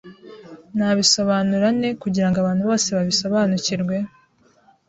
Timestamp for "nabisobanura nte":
0.77-1.89